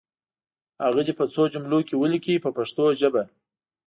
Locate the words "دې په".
1.07-1.25